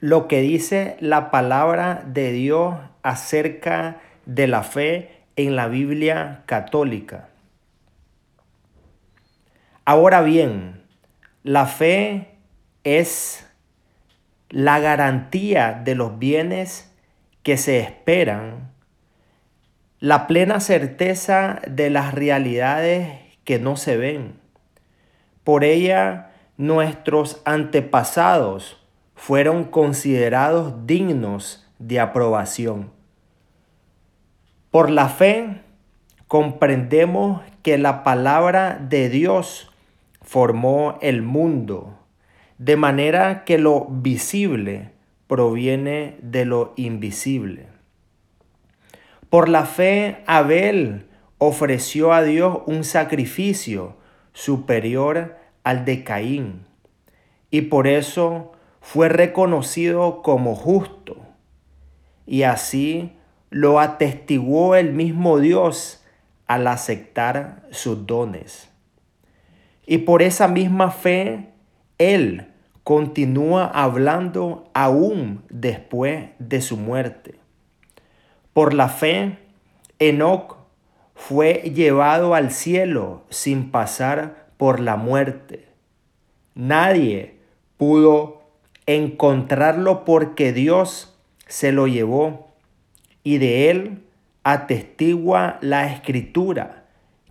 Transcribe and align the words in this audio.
lo 0.00 0.28
que 0.28 0.40
dice 0.40 0.96
la 1.00 1.30
palabra 1.30 2.02
de 2.06 2.32
Dios 2.32 2.76
acerca 3.02 4.00
de 4.26 4.46
la 4.46 4.62
fe 4.62 5.22
en 5.36 5.56
la 5.56 5.68
Biblia 5.68 6.42
católica. 6.46 7.28
Ahora 9.84 10.20
bien, 10.20 10.82
la 11.42 11.66
fe 11.66 12.28
es 12.84 13.48
la 14.50 14.78
garantía 14.80 15.72
de 15.72 15.94
los 15.94 16.18
bienes 16.18 16.94
que 17.42 17.56
se 17.56 17.80
esperan, 17.80 18.72
la 19.98 20.26
plena 20.26 20.60
certeza 20.60 21.60
de 21.66 21.90
las 21.90 22.14
realidades 22.14 23.18
que 23.44 23.58
no 23.58 23.76
se 23.76 23.96
ven. 23.96 24.38
Por 25.42 25.64
ella, 25.64 26.30
nuestros 26.56 27.40
antepasados 27.44 28.78
fueron 29.18 29.64
considerados 29.64 30.86
dignos 30.86 31.68
de 31.80 31.98
aprobación. 31.98 32.92
Por 34.70 34.90
la 34.90 35.08
fe, 35.08 35.60
comprendemos 36.28 37.42
que 37.64 37.78
la 37.78 38.04
palabra 38.04 38.78
de 38.80 39.08
Dios 39.08 39.72
formó 40.22 40.98
el 41.02 41.22
mundo, 41.22 41.98
de 42.58 42.76
manera 42.76 43.44
que 43.44 43.58
lo 43.58 43.86
visible 43.90 44.92
proviene 45.26 46.16
de 46.22 46.44
lo 46.44 46.72
invisible. 46.76 47.66
Por 49.30 49.48
la 49.48 49.66
fe, 49.66 50.22
Abel 50.26 51.08
ofreció 51.38 52.12
a 52.12 52.22
Dios 52.22 52.60
un 52.66 52.84
sacrificio 52.84 53.96
superior 54.32 55.36
al 55.64 55.84
de 55.84 56.04
Caín, 56.04 56.66
y 57.50 57.62
por 57.62 57.88
eso 57.88 58.52
fue 58.80 59.08
reconocido 59.08 60.22
como 60.22 60.54
justo, 60.54 61.16
y 62.26 62.42
así 62.42 63.12
lo 63.50 63.80
atestiguó 63.80 64.74
el 64.74 64.92
mismo 64.92 65.38
Dios 65.38 66.04
al 66.46 66.66
aceptar 66.66 67.66
sus 67.70 68.06
dones. 68.06 68.70
Y 69.86 69.98
por 69.98 70.22
esa 70.22 70.48
misma 70.48 70.90
fe, 70.90 71.48
Él 71.98 72.48
continúa 72.84 73.66
hablando 73.66 74.70
aún 74.74 75.44
después 75.50 76.30
de 76.38 76.60
su 76.60 76.76
muerte. 76.76 77.34
Por 78.52 78.74
la 78.74 78.88
fe, 78.88 79.38
Enoc 79.98 80.56
fue 81.14 81.72
llevado 81.74 82.34
al 82.34 82.50
cielo 82.50 83.24
sin 83.28 83.70
pasar 83.70 84.48
por 84.56 84.80
la 84.80 84.96
muerte. 84.96 85.68
Nadie 86.54 87.40
pudo 87.76 88.37
encontrarlo 88.88 90.06
porque 90.06 90.54
Dios 90.54 91.14
se 91.46 91.72
lo 91.72 91.86
llevó 91.86 92.48
y 93.22 93.36
de 93.36 93.70
él 93.70 94.02
atestigua 94.44 95.58
la 95.60 95.92
escritura 95.92 96.86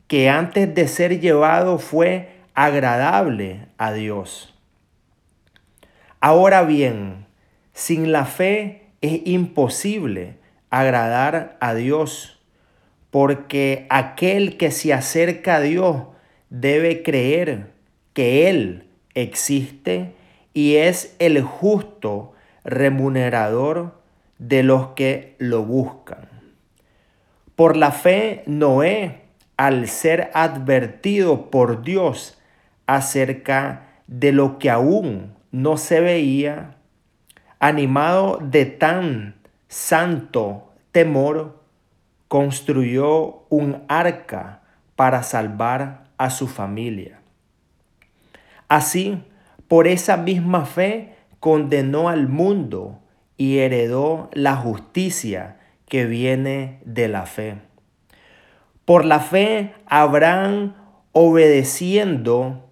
que 0.07 0.29
antes 0.29 0.73
de 0.75 0.87
ser 0.87 1.19
llevado 1.19 1.79
fue 1.79 2.29
agradable 2.53 3.67
a 3.79 3.91
Dios. 3.91 4.53
Ahora 6.19 6.61
bien, 6.61 7.25
sin 7.73 8.11
la 8.11 8.25
fe 8.25 8.89
es 9.01 9.21
imposible 9.25 10.35
agradar 10.69 11.57
a 11.59 11.73
Dios, 11.73 12.39
porque 13.09 13.87
aquel 13.89 14.57
que 14.57 14.69
se 14.69 14.93
acerca 14.93 15.55
a 15.55 15.61
Dios 15.61 16.03
debe 16.51 17.01
creer 17.01 17.71
que 18.13 18.47
Él 18.47 18.87
existe 19.15 20.16
y 20.57 20.77
es 20.77 21.15
el 21.19 21.43
justo 21.43 22.33
remunerador 22.63 24.01
de 24.39 24.63
los 24.63 24.87
que 24.95 25.35
lo 25.37 25.61
buscan. 25.63 26.29
Por 27.55 27.77
la 27.77 27.91
fe, 27.91 28.41
Noé, 28.47 29.21
al 29.55 29.87
ser 29.87 30.31
advertido 30.33 31.51
por 31.51 31.83
Dios 31.83 32.41
acerca 32.87 34.01
de 34.07 34.31
lo 34.31 34.57
que 34.57 34.71
aún 34.71 35.35
no 35.51 35.77
se 35.77 35.99
veía, 35.99 36.77
animado 37.59 38.39
de 38.41 38.65
tan 38.65 39.35
santo 39.67 40.73
temor, 40.91 41.61
construyó 42.27 43.45
un 43.49 43.83
arca 43.87 44.63
para 44.95 45.21
salvar 45.21 46.05
a 46.17 46.31
su 46.31 46.47
familia. 46.47 47.19
Así, 48.67 49.23
por 49.67 49.87
esa 49.87 50.17
misma 50.17 50.65
fe, 50.65 51.15
condenó 51.39 52.09
al 52.09 52.27
mundo 52.27 52.99
y 53.37 53.59
heredó 53.59 54.29
la 54.33 54.55
justicia 54.55 55.57
que 55.87 56.05
viene 56.05 56.79
de 56.85 57.07
la 57.07 57.25
fe. 57.25 57.57
Por 58.85 59.05
la 59.05 59.19
fe, 59.19 59.73
Abraham, 59.85 60.75
obedeciendo 61.11 62.69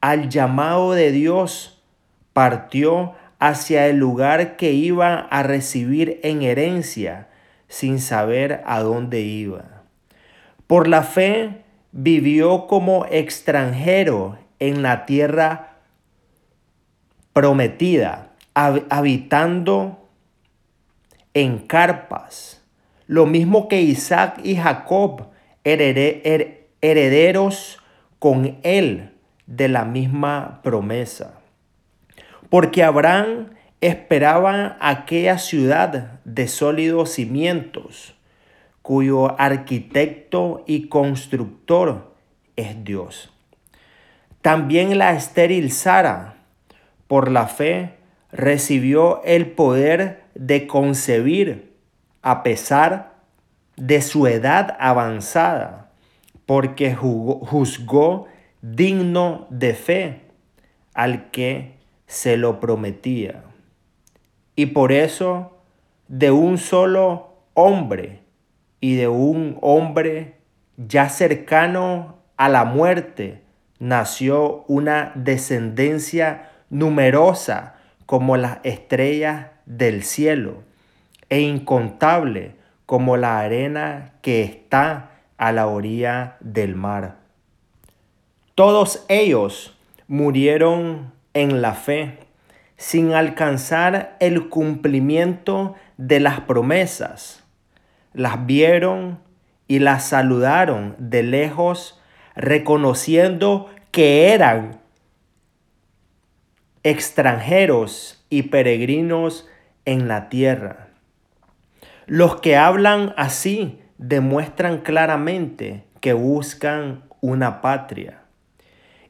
al 0.00 0.28
llamado 0.28 0.92
de 0.92 1.12
Dios, 1.12 1.82
partió 2.32 3.14
hacia 3.38 3.86
el 3.86 3.96
lugar 3.96 4.56
que 4.56 4.72
iba 4.72 5.14
a 5.14 5.42
recibir 5.42 6.20
en 6.22 6.42
herencia 6.42 7.28
sin 7.68 8.00
saber 8.00 8.62
a 8.66 8.80
dónde 8.80 9.20
iba. 9.20 9.82
Por 10.66 10.88
la 10.88 11.02
fe, 11.02 11.62
vivió 11.92 12.66
como 12.66 13.06
extranjero 13.06 14.38
en 14.58 14.82
la 14.82 15.06
tierra 15.06 15.69
prometida, 17.40 18.32
habitando 18.52 20.06
en 21.32 21.58
carpas, 21.60 22.62
lo 23.06 23.24
mismo 23.24 23.66
que 23.66 23.80
Isaac 23.80 24.40
y 24.44 24.56
Jacob, 24.56 25.28
herederos 25.64 27.78
con 28.18 28.58
él 28.62 29.14
de 29.46 29.68
la 29.68 29.86
misma 29.86 30.60
promesa. 30.62 31.40
Porque 32.50 32.84
Abraham 32.84 33.54
esperaba 33.80 34.76
aquella 34.78 35.38
ciudad 35.38 36.20
de 36.26 36.46
sólidos 36.46 37.12
cimientos 37.12 38.14
cuyo 38.82 39.40
arquitecto 39.40 40.62
y 40.66 40.88
constructor 40.88 42.14
es 42.56 42.84
Dios. 42.84 43.32
También 44.42 44.98
la 44.98 45.12
estéril 45.12 45.72
Sara, 45.72 46.36
por 47.10 47.28
la 47.28 47.48
fe, 47.48 47.96
recibió 48.30 49.20
el 49.24 49.50
poder 49.50 50.22
de 50.36 50.68
concebir 50.68 51.74
a 52.22 52.44
pesar 52.44 53.16
de 53.74 54.00
su 54.00 54.28
edad 54.28 54.76
avanzada, 54.78 55.90
porque 56.46 56.94
juzgó 56.94 58.28
digno 58.62 59.48
de 59.50 59.74
fe 59.74 60.20
al 60.94 61.32
que 61.32 61.80
se 62.06 62.36
lo 62.36 62.60
prometía. 62.60 63.42
Y 64.54 64.66
por 64.66 64.92
eso, 64.92 65.58
de 66.06 66.30
un 66.30 66.58
solo 66.58 67.40
hombre, 67.54 68.20
y 68.80 68.94
de 68.94 69.08
un 69.08 69.58
hombre 69.62 70.36
ya 70.76 71.08
cercano 71.08 72.20
a 72.36 72.48
la 72.48 72.64
muerte 72.64 73.42
nació 73.80 74.64
una 74.68 75.10
descendencia 75.16 76.49
numerosa 76.70 77.76
como 78.06 78.36
las 78.36 78.58
estrellas 78.62 79.48
del 79.66 80.02
cielo 80.02 80.62
e 81.28 81.40
incontable 81.40 82.56
como 82.86 83.16
la 83.16 83.38
arena 83.40 84.14
que 84.22 84.42
está 84.42 85.10
a 85.36 85.52
la 85.52 85.66
orilla 85.66 86.36
del 86.40 86.74
mar. 86.74 87.18
Todos 88.54 89.04
ellos 89.08 89.76
murieron 90.08 91.12
en 91.34 91.62
la 91.62 91.74
fe, 91.74 92.18
sin 92.76 93.12
alcanzar 93.12 94.16
el 94.20 94.48
cumplimiento 94.48 95.76
de 95.96 96.18
las 96.20 96.40
promesas 96.40 97.40
las 98.12 98.46
vieron 98.46 99.20
y 99.68 99.78
las 99.78 100.04
saludaron 100.04 100.96
de 100.98 101.22
lejos, 101.22 102.00
reconociendo 102.34 103.70
que 103.90 104.32
eran 104.32 104.79
extranjeros 106.82 108.24
y 108.30 108.44
peregrinos 108.44 109.48
en 109.84 110.08
la 110.08 110.28
tierra. 110.28 110.88
Los 112.06 112.40
que 112.40 112.56
hablan 112.56 113.14
así 113.16 113.80
demuestran 113.98 114.78
claramente 114.78 115.84
que 116.00 116.12
buscan 116.12 117.04
una 117.20 117.60
patria. 117.60 118.22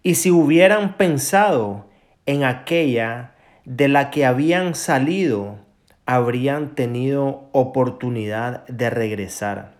Y 0.02 0.16
si 0.16 0.30
hubieran 0.30 0.96
pensado 0.96 1.88
en 2.26 2.44
aquella 2.44 3.34
de 3.64 3.88
la 3.88 4.10
que 4.10 4.26
habían 4.26 4.74
salido, 4.74 5.58
habrían 6.06 6.74
tenido 6.74 7.48
oportunidad 7.52 8.66
de 8.66 8.90
regresar. 8.90 9.74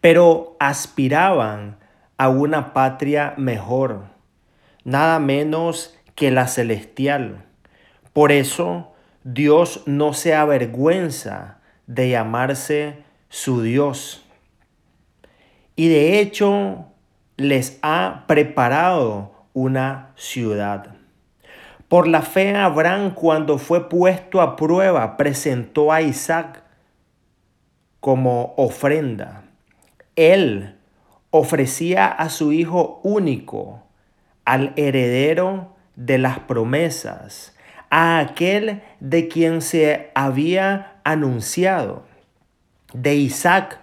Pero 0.00 0.56
aspiraban 0.58 1.76
a 2.16 2.28
una 2.28 2.72
patria 2.72 3.34
mejor, 3.36 4.04
nada 4.84 5.18
menos 5.18 5.98
que 6.14 6.30
la 6.30 6.46
celestial. 6.46 7.44
Por 8.12 8.32
eso 8.32 8.92
Dios 9.24 9.82
no 9.86 10.12
se 10.12 10.34
avergüenza 10.34 11.58
de 11.86 12.10
llamarse 12.10 13.02
su 13.28 13.62
Dios. 13.62 14.24
Y 15.76 15.88
de 15.88 16.20
hecho 16.20 16.86
les 17.36 17.78
ha 17.82 18.24
preparado 18.26 19.32
una 19.52 20.10
ciudad. 20.16 20.94
Por 21.88 22.08
la 22.08 22.22
fe 22.22 22.56
Abraham 22.56 23.14
cuando 23.14 23.58
fue 23.58 23.88
puesto 23.88 24.40
a 24.40 24.56
prueba 24.56 25.16
presentó 25.16 25.92
a 25.92 26.00
Isaac 26.00 26.62
como 28.00 28.54
ofrenda. 28.56 29.44
Él 30.16 30.76
ofrecía 31.30 32.08
a 32.08 32.28
su 32.28 32.52
hijo 32.52 33.00
único, 33.02 33.82
al 34.44 34.72
heredero 34.76 35.71
de 35.96 36.18
las 36.18 36.40
promesas, 36.40 37.56
a 37.90 38.18
aquel 38.18 38.82
de 39.00 39.28
quien 39.28 39.60
se 39.62 40.10
había 40.14 41.00
anunciado. 41.04 42.04
De 42.94 43.14
Isaac 43.14 43.80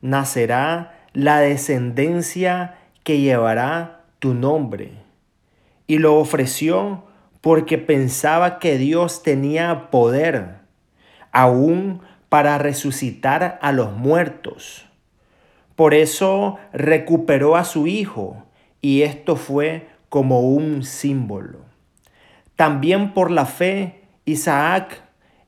nacerá 0.00 1.06
la 1.12 1.40
descendencia 1.40 2.76
que 3.04 3.20
llevará 3.20 4.04
tu 4.18 4.34
nombre. 4.34 4.92
Y 5.86 5.98
lo 5.98 6.16
ofreció 6.16 7.04
porque 7.40 7.76
pensaba 7.76 8.58
que 8.58 8.78
Dios 8.78 9.22
tenía 9.22 9.90
poder 9.90 10.60
aún 11.32 12.02
para 12.28 12.56
resucitar 12.58 13.58
a 13.60 13.72
los 13.72 13.92
muertos. 13.92 14.86
Por 15.74 15.94
eso 15.94 16.58
recuperó 16.72 17.56
a 17.56 17.64
su 17.64 17.86
hijo 17.86 18.44
y 18.80 19.02
esto 19.02 19.36
fue 19.36 19.88
como 20.12 20.42
un 20.42 20.82
símbolo. 20.82 21.60
También 22.54 23.14
por 23.14 23.30
la 23.30 23.46
fe, 23.46 24.02
Isaac, 24.26 25.00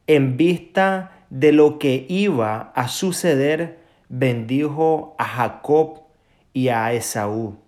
en 0.07 0.39
vista 0.39 1.27
de 1.29 1.53
lo 1.53 1.79
que 1.79 2.07
iba 2.09 2.73
a 2.75 2.89
suceder, 2.89 3.81
bendijo 4.09 5.17
a 5.19 5.25
Jacob 5.27 6.05
y 6.55 6.69
a 6.69 6.95
Esaú. 6.95 7.59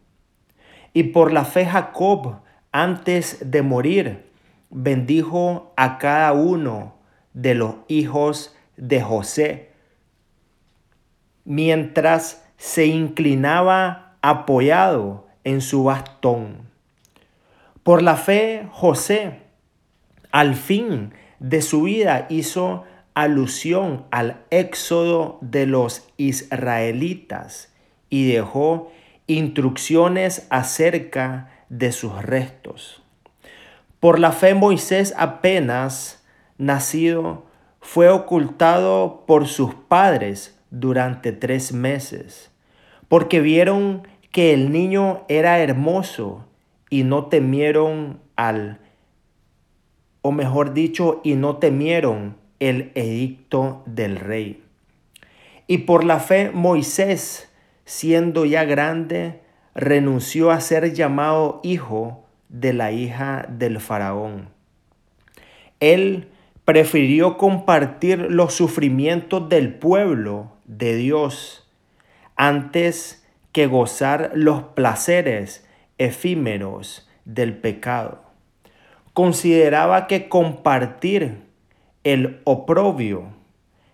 Y 0.94 1.02
por 1.02 1.34
la 1.34 1.44
fe 1.44 1.66
Jacob, 1.66 2.36
antes 2.72 3.50
de 3.50 3.60
morir, 3.60 4.30
bendijo 4.70 5.74
a 5.76 5.98
cada 5.98 6.32
uno 6.32 6.94
de 7.34 7.56
los 7.56 7.74
hijos 7.88 8.56
de 8.78 9.02
José, 9.02 9.70
mientras 11.44 12.42
se 12.56 12.86
inclinaba 12.86 14.16
apoyado 14.22 15.26
en 15.44 15.60
su 15.60 15.84
bastón. 15.84 16.65
Por 17.86 18.02
la 18.02 18.16
fe, 18.16 18.66
José, 18.72 19.42
al 20.32 20.56
fin 20.56 21.14
de 21.38 21.62
su 21.62 21.82
vida, 21.82 22.26
hizo 22.28 22.82
alusión 23.14 24.06
al 24.10 24.42
éxodo 24.50 25.38
de 25.40 25.66
los 25.66 26.08
israelitas 26.16 27.72
y 28.10 28.26
dejó 28.26 28.90
instrucciones 29.28 30.48
acerca 30.50 31.52
de 31.68 31.92
sus 31.92 32.20
restos. 32.22 33.04
Por 34.00 34.18
la 34.18 34.32
fe 34.32 34.54
Moisés 34.54 35.14
apenas 35.16 36.24
nacido 36.58 37.46
fue 37.80 38.08
ocultado 38.08 39.22
por 39.28 39.46
sus 39.46 39.76
padres 39.76 40.58
durante 40.72 41.30
tres 41.30 41.72
meses, 41.72 42.50
porque 43.06 43.38
vieron 43.38 44.08
que 44.32 44.52
el 44.52 44.72
niño 44.72 45.24
era 45.28 45.60
hermoso 45.60 46.46
y 46.90 47.04
no 47.04 47.26
temieron 47.26 48.20
al, 48.36 48.80
o 50.22 50.32
mejor 50.32 50.74
dicho, 50.74 51.20
y 51.24 51.34
no 51.34 51.56
temieron 51.56 52.36
el 52.60 52.92
edicto 52.94 53.82
del 53.86 54.16
rey. 54.16 54.62
Y 55.66 55.78
por 55.78 56.04
la 56.04 56.20
fe 56.20 56.50
Moisés, 56.52 57.50
siendo 57.84 58.44
ya 58.44 58.64
grande, 58.64 59.40
renunció 59.74 60.50
a 60.50 60.60
ser 60.60 60.92
llamado 60.94 61.60
hijo 61.62 62.24
de 62.48 62.72
la 62.72 62.92
hija 62.92 63.46
del 63.48 63.80
faraón. 63.80 64.48
Él 65.80 66.28
prefirió 66.64 67.36
compartir 67.36 68.18
los 68.30 68.54
sufrimientos 68.54 69.48
del 69.48 69.74
pueblo 69.74 70.52
de 70.64 70.96
Dios 70.96 71.68
antes 72.36 73.26
que 73.52 73.66
gozar 73.66 74.32
los 74.34 74.62
placeres 74.62 75.65
efímeros 75.98 77.08
del 77.24 77.56
pecado. 77.56 78.22
Consideraba 79.12 80.06
que 80.06 80.28
compartir 80.28 81.42
el 82.04 82.40
oprobio 82.44 83.34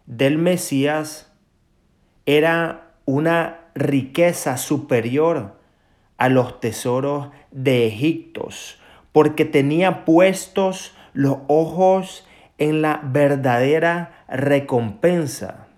del 0.06 0.38
Mesías 0.38 1.32
era 2.26 2.93
una 3.04 3.60
riqueza 3.75 4.56
superior 4.56 5.58
a 6.19 6.28
los 6.28 6.60
tesoros 6.60 7.31
de 7.50 7.87
Egipto, 7.87 8.49
porque 9.12 9.44
tenía 9.44 10.04
puestos 10.04 10.94
los 11.14 11.38
ojos 11.49 12.26
en 12.58 12.82
la 12.82 13.00
verdadera 13.02 14.25
recompensa. 14.28 15.69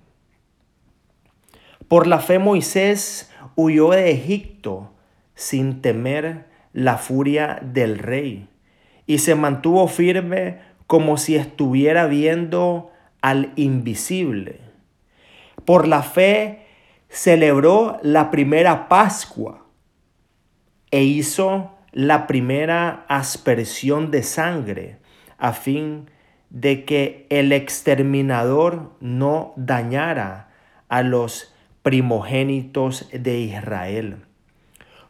Por 1.88 2.06
la 2.06 2.18
fe 2.18 2.38
Moisés 2.38 3.32
huyó 3.56 3.90
de 3.90 4.10
Egipto 4.10 4.93
sin 5.34 5.80
temer 5.82 6.46
la 6.72 6.98
furia 6.98 7.60
del 7.62 7.98
rey 7.98 8.48
y 9.06 9.18
se 9.18 9.34
mantuvo 9.34 9.86
firme 9.88 10.60
como 10.86 11.16
si 11.16 11.36
estuviera 11.36 12.06
viendo 12.06 12.90
al 13.20 13.52
invisible. 13.56 14.60
Por 15.64 15.88
la 15.88 16.02
fe 16.02 16.66
celebró 17.08 17.98
la 18.02 18.30
primera 18.30 18.88
Pascua 18.88 19.66
e 20.90 21.02
hizo 21.02 21.70
la 21.92 22.26
primera 22.26 23.06
aspersión 23.08 24.10
de 24.10 24.22
sangre 24.22 24.98
a 25.38 25.52
fin 25.52 26.10
de 26.50 26.84
que 26.84 27.26
el 27.30 27.52
exterminador 27.52 28.96
no 29.00 29.52
dañara 29.56 30.50
a 30.88 31.02
los 31.02 31.54
primogénitos 31.82 33.08
de 33.12 33.38
Israel. 33.40 34.24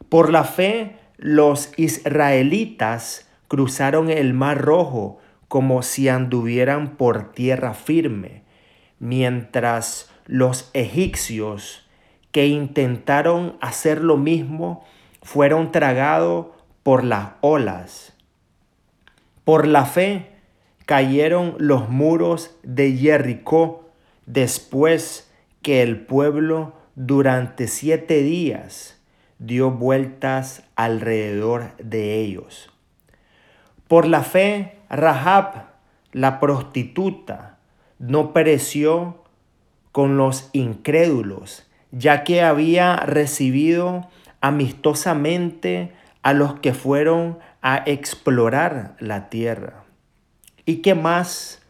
Por 0.09 0.31
la 0.31 0.43
fe, 0.43 0.97
los 1.17 1.71
israelitas 1.77 3.27
cruzaron 3.47 4.09
el 4.09 4.33
mar 4.33 4.61
rojo 4.61 5.19
como 5.47 5.81
si 5.83 6.09
anduvieran 6.09 6.97
por 6.97 7.31
tierra 7.31 7.73
firme, 7.73 8.43
mientras 8.99 10.11
los 10.25 10.69
egipcios 10.73 11.87
que 12.31 12.47
intentaron 12.47 13.57
hacer 13.61 14.03
lo 14.03 14.17
mismo 14.17 14.85
fueron 15.21 15.71
tragados 15.71 16.47
por 16.83 17.03
las 17.03 17.31
olas. 17.41 18.13
Por 19.43 19.67
la 19.67 19.85
fe 19.85 20.31
cayeron 20.85 21.55
los 21.57 21.89
muros 21.89 22.57
de 22.63 22.91
Jericó 22.91 23.89
después 24.25 25.31
que 25.61 25.81
el 25.81 26.05
pueblo 26.05 26.73
durante 26.95 27.67
siete 27.67 28.21
días 28.21 28.94
dio 29.39 29.71
vueltas 29.71 30.63
alrededor 30.75 31.75
de 31.77 32.19
ellos. 32.19 32.71
Por 33.87 34.07
la 34.07 34.23
fe, 34.23 34.79
Rahab, 34.89 35.65
la 36.11 36.39
prostituta, 36.39 37.57
no 37.99 38.33
pereció 38.33 39.23
con 39.91 40.17
los 40.17 40.49
incrédulos, 40.53 41.65
ya 41.91 42.23
que 42.23 42.41
había 42.41 42.95
recibido 42.97 44.09
amistosamente 44.41 45.93
a 46.21 46.33
los 46.33 46.59
que 46.59 46.73
fueron 46.73 47.39
a 47.61 47.83
explorar 47.85 48.95
la 48.99 49.29
tierra. 49.29 49.85
¿Y 50.65 50.77
qué 50.77 50.95
más 50.95 51.61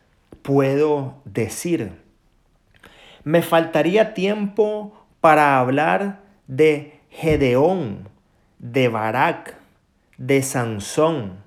puedo 0.42 1.22
decir? 1.26 1.92
Me 3.24 3.42
faltaría 3.42 4.14
tiempo 4.14 5.06
para 5.20 5.60
hablar 5.60 6.22
de 6.48 6.95
Gedeón, 7.18 8.10
de 8.60 8.90
Barak, 8.90 9.58
de 10.18 10.44
Sansón, 10.44 11.44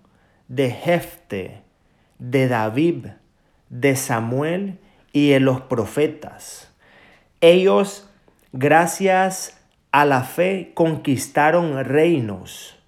de 0.49 0.71
Jefte, 0.71 1.61
de 2.19 2.49
David, 2.49 3.09
de 3.69 3.95
Samuel 3.95 4.79
y 5.13 5.29
de 5.29 5.41
los 5.41 5.61
profetas. 5.61 6.73
Ellos, 7.43 8.09
gracias 8.53 9.61
a 9.93 10.07
la 10.07 10.23
fe 10.23 10.73
conquistaron 10.73 11.85
reinos, 11.85 12.79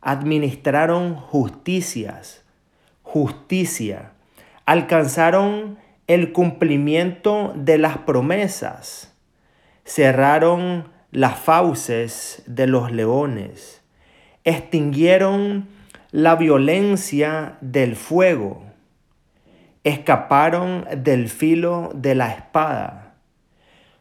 administraron 0.00 1.14
justicias, 1.14 2.42
justicia, 3.02 4.12
alcanzaron 4.64 5.78
el 6.06 6.32
cumplimiento 6.32 7.52
de 7.54 7.76
las 7.76 7.98
promesas, 7.98 9.14
cerraron 9.84 10.96
las 11.10 11.38
fauces 11.38 12.42
de 12.46 12.66
los 12.66 12.92
leones, 12.92 13.82
extinguieron 14.44 15.68
la 16.10 16.36
violencia 16.36 17.56
del 17.60 17.96
fuego, 17.96 18.64
escaparon 19.84 20.86
del 20.96 21.28
filo 21.28 21.90
de 21.94 22.14
la 22.14 22.32
espada. 22.32 23.14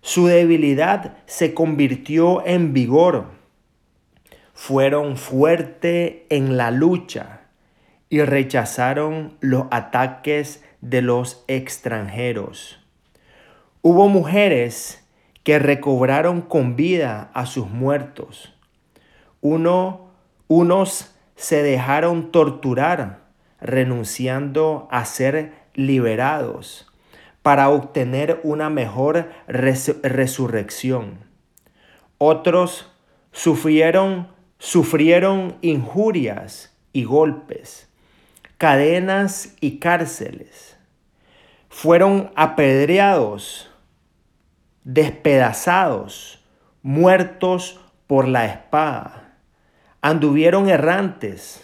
Su 0.02 0.28
debilidad 0.28 1.18
se 1.26 1.54
convirtió 1.54 2.46
en 2.46 2.74
vigor. 2.74 3.32
Fueron 4.54 5.18
fuertes 5.18 6.16
en 6.30 6.58
la 6.58 6.72
lucha 6.72 7.42
y 8.10 8.22
rechazaron 8.22 9.38
los 9.42 9.66
ataques 9.72 10.64
de 10.82 11.02
los 11.02 11.44
extranjeros. 11.48 12.80
Hubo 13.82 14.08
mujeres 14.08 15.07
que 15.48 15.60
recobraron 15.60 16.42
con 16.42 16.76
vida 16.76 17.32
a 17.34 17.46
sus 17.46 17.70
muertos. 17.70 18.54
Uno, 19.40 20.12
unos 20.50 21.16
se 21.38 21.64
dejaron 21.64 22.34
torturar, 22.34 23.22
renunciando 23.62 24.90
a 24.92 25.06
ser 25.06 25.54
liberados 25.74 26.92
para 27.44 27.70
obtener 27.70 28.42
una 28.44 28.70
mejor 28.70 29.30
resurrección. 29.48 31.20
Otros 32.18 32.92
sufrieron, 33.32 34.28
sufrieron 34.60 35.56
injurias 35.62 36.78
y 36.92 37.06
golpes, 37.06 37.88
cadenas 38.58 39.56
y 39.62 39.80
cárceles. 39.80 40.76
Fueron 41.70 42.34
apedreados, 42.36 43.72
despedazados, 44.88 46.42
muertos 46.82 47.78
por 48.08 48.26
la 48.26 48.46
espada. 48.46 49.36
Anduvieron 50.00 50.70
errantes, 50.70 51.62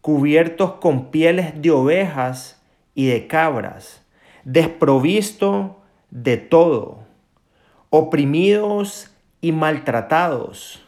cubiertos 0.00 0.72
con 0.76 1.10
pieles 1.10 1.60
de 1.60 1.70
ovejas 1.70 2.58
y 2.94 3.08
de 3.08 3.26
cabras, 3.26 4.02
desprovisto 4.44 5.82
de 6.08 6.38
todo, 6.38 7.00
oprimidos 7.90 9.14
y 9.42 9.52
maltratados, 9.52 10.82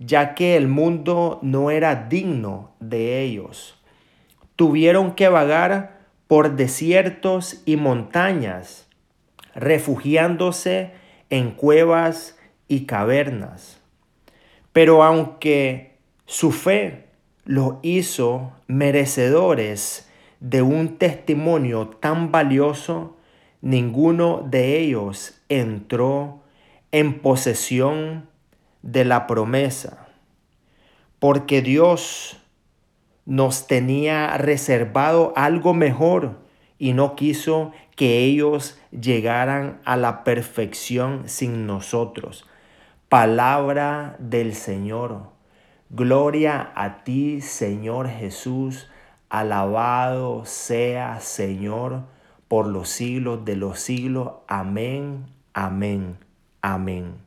ya 0.00 0.34
que 0.34 0.56
el 0.56 0.66
mundo 0.66 1.38
no 1.40 1.70
era 1.70 1.94
digno 2.08 2.72
de 2.80 3.22
ellos. 3.22 3.80
Tuvieron 4.56 5.14
que 5.14 5.28
vagar 5.28 6.00
por 6.26 6.56
desiertos 6.56 7.62
y 7.64 7.76
montañas, 7.76 8.85
refugiándose 9.56 10.92
en 11.30 11.50
cuevas 11.50 12.38
y 12.68 12.86
cavernas. 12.86 13.80
Pero 14.72 15.02
aunque 15.02 15.96
su 16.26 16.52
fe 16.52 17.06
los 17.44 17.76
hizo 17.82 18.52
merecedores 18.66 20.08
de 20.40 20.62
un 20.62 20.98
testimonio 20.98 21.88
tan 21.88 22.30
valioso, 22.30 23.16
ninguno 23.62 24.46
de 24.46 24.78
ellos 24.78 25.40
entró 25.48 26.42
en 26.92 27.20
posesión 27.20 28.28
de 28.82 29.04
la 29.04 29.26
promesa, 29.26 30.08
porque 31.18 31.62
Dios 31.62 32.40
nos 33.24 33.66
tenía 33.66 34.36
reservado 34.36 35.32
algo 35.36 35.74
mejor 35.74 36.45
y 36.78 36.92
no 36.92 37.16
quiso 37.16 37.72
que 37.94 38.24
ellos 38.24 38.78
llegaran 38.90 39.80
a 39.84 39.96
la 39.96 40.24
perfección 40.24 41.28
sin 41.28 41.66
nosotros. 41.66 42.46
Palabra 43.08 44.16
del 44.18 44.54
Señor. 44.54 45.30
Gloria 45.90 46.72
a 46.74 47.04
ti, 47.04 47.40
Señor 47.40 48.08
Jesús. 48.08 48.88
Alabado 49.28 50.44
sea 50.44 51.20
Señor 51.20 52.02
por 52.48 52.66
los 52.66 52.88
siglos 52.88 53.44
de 53.44 53.56
los 53.56 53.80
siglos. 53.80 54.32
Amén, 54.46 55.26
amén, 55.52 56.18
amén. 56.62 57.25